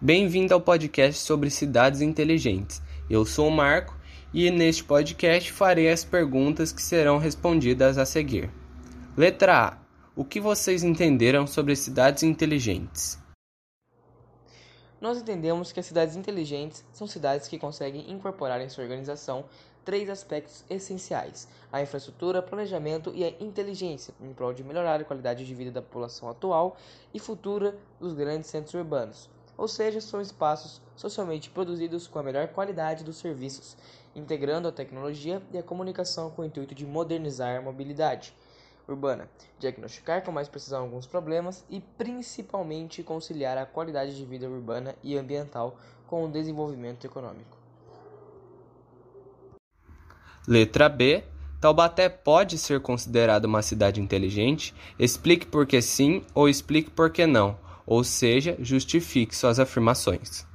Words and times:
Bem-vindo 0.00 0.54
ao 0.54 0.60
podcast 0.60 1.20
sobre 1.20 1.50
cidades 1.50 2.00
inteligentes. 2.00 2.80
Eu 3.10 3.24
sou 3.24 3.48
o 3.48 3.50
Marco 3.50 3.98
e 4.32 4.48
neste 4.48 4.84
podcast 4.84 5.50
farei 5.50 5.90
as 5.90 6.04
perguntas 6.04 6.70
que 6.70 6.80
serão 6.80 7.18
respondidas 7.18 7.98
a 7.98 8.06
seguir. 8.06 8.48
Letra 9.16 9.70
A: 9.70 9.78
O 10.14 10.24
que 10.24 10.40
vocês 10.40 10.84
entenderam 10.84 11.48
sobre 11.48 11.74
cidades 11.74 12.22
inteligentes? 12.22 13.18
Nós 15.00 15.18
entendemos 15.18 15.72
que 15.72 15.80
as 15.80 15.86
cidades 15.86 16.14
inteligentes 16.14 16.84
são 16.92 17.08
cidades 17.08 17.48
que 17.48 17.58
conseguem 17.58 18.08
incorporar 18.08 18.60
em 18.60 18.68
sua 18.68 18.84
organização 18.84 19.46
três 19.84 20.08
aspectos 20.08 20.64
essenciais: 20.70 21.48
a 21.72 21.82
infraestrutura, 21.82 22.40
planejamento 22.40 23.10
e 23.16 23.24
a 23.24 23.30
inteligência, 23.40 24.14
em 24.20 24.32
prol 24.32 24.52
de 24.52 24.62
melhorar 24.62 25.00
a 25.00 25.04
qualidade 25.04 25.44
de 25.44 25.54
vida 25.56 25.72
da 25.72 25.82
população 25.82 26.30
atual 26.30 26.76
e 27.12 27.18
futura 27.18 27.74
dos 27.98 28.14
grandes 28.14 28.48
centros 28.48 28.74
urbanos. 28.74 29.28
Ou 29.58 29.66
seja, 29.66 30.00
são 30.00 30.20
espaços 30.20 30.80
socialmente 30.94 31.50
produzidos 31.50 32.06
com 32.06 32.20
a 32.20 32.22
melhor 32.22 32.46
qualidade 32.48 33.02
dos 33.02 33.16
serviços, 33.16 33.76
integrando 34.14 34.68
a 34.68 34.72
tecnologia 34.72 35.42
e 35.52 35.58
a 35.58 35.62
comunicação 35.64 36.30
com 36.30 36.42
o 36.42 36.44
intuito 36.44 36.76
de 36.76 36.86
modernizar 36.86 37.58
a 37.58 37.60
mobilidade 37.60 38.32
urbana, 38.86 39.28
diagnosticar 39.58 40.22
com 40.22 40.30
mais 40.30 40.48
precisão 40.48 40.82
alguns 40.82 41.06
problemas 41.06 41.64
e 41.68 41.80
principalmente 41.80 43.02
conciliar 43.02 43.58
a 43.58 43.66
qualidade 43.66 44.16
de 44.16 44.24
vida 44.24 44.48
urbana 44.48 44.94
e 45.02 45.18
ambiental 45.18 45.76
com 46.06 46.24
o 46.24 46.30
desenvolvimento 46.30 47.04
econômico. 47.04 47.58
Letra 50.46 50.88
B. 50.88 51.24
Taubaté 51.60 52.08
pode 52.08 52.56
ser 52.56 52.80
considerada 52.80 53.48
uma 53.48 53.62
cidade 53.62 54.00
inteligente? 54.00 54.72
Explique 54.96 55.44
por 55.44 55.66
que 55.66 55.82
sim 55.82 56.24
ou 56.32 56.48
explique 56.48 56.88
por 56.88 57.10
que 57.10 57.26
não, 57.26 57.58
ou 57.88 58.04
seja, 58.04 58.54
justifique 58.60 59.34
suas 59.34 59.58
afirmações. 59.58 60.46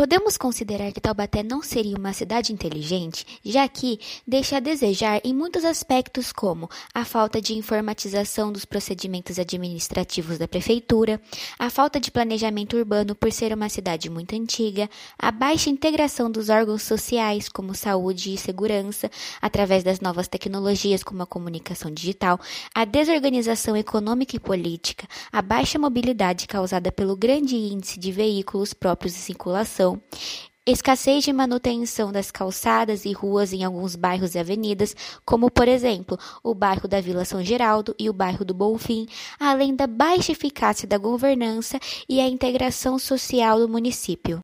Podemos 0.00 0.38
considerar 0.38 0.92
que 0.92 1.00
Taubaté 1.00 1.42
não 1.42 1.62
seria 1.62 1.94
uma 1.94 2.14
cidade 2.14 2.54
inteligente, 2.54 3.26
já 3.44 3.68
que 3.68 4.00
deixa 4.26 4.56
a 4.56 4.58
desejar 4.58 5.20
em 5.22 5.34
muitos 5.34 5.62
aspectos, 5.62 6.32
como 6.32 6.70
a 6.94 7.04
falta 7.04 7.38
de 7.38 7.52
informatização 7.52 8.50
dos 8.50 8.64
procedimentos 8.64 9.38
administrativos 9.38 10.38
da 10.38 10.48
prefeitura, 10.48 11.20
a 11.58 11.68
falta 11.68 12.00
de 12.00 12.10
planejamento 12.10 12.78
urbano 12.78 13.14
por 13.14 13.30
ser 13.30 13.52
uma 13.52 13.68
cidade 13.68 14.08
muito 14.08 14.34
antiga, 14.34 14.88
a 15.18 15.30
baixa 15.30 15.68
integração 15.68 16.30
dos 16.30 16.48
órgãos 16.48 16.80
sociais, 16.80 17.46
como 17.50 17.74
saúde 17.74 18.32
e 18.32 18.38
segurança, 18.38 19.10
através 19.38 19.84
das 19.84 20.00
novas 20.00 20.28
tecnologias, 20.28 21.02
como 21.02 21.24
a 21.24 21.26
comunicação 21.26 21.90
digital, 21.90 22.40
a 22.74 22.86
desorganização 22.86 23.76
econômica 23.76 24.34
e 24.34 24.40
política, 24.40 25.06
a 25.30 25.42
baixa 25.42 25.78
mobilidade 25.78 26.46
causada 26.46 26.90
pelo 26.90 27.14
grande 27.14 27.54
índice 27.54 28.00
de 28.00 28.10
veículos 28.10 28.72
próprios 28.72 29.14
em 29.14 29.18
circulação 29.18 29.89
escassez 30.66 31.24
de 31.24 31.32
manutenção 31.32 32.12
das 32.12 32.30
calçadas 32.30 33.04
e 33.04 33.12
ruas 33.12 33.52
em 33.52 33.64
alguns 33.64 33.96
bairros 33.96 34.34
e 34.34 34.38
avenidas, 34.38 34.94
como 35.24 35.50
por 35.50 35.66
exemplo 35.66 36.18
o 36.42 36.54
bairro 36.54 36.86
da 36.86 37.00
Vila 37.00 37.24
São 37.24 37.42
Geraldo 37.42 37.94
e 37.98 38.08
o 38.08 38.12
bairro 38.12 38.44
do 38.44 38.54
Bonfim, 38.54 39.06
além 39.38 39.74
da 39.74 39.86
baixa 39.86 40.32
eficácia 40.32 40.86
da 40.86 40.98
governança 40.98 41.78
e 42.08 42.20
a 42.20 42.28
integração 42.28 42.98
social 42.98 43.58
do 43.58 43.68
município. 43.68 44.38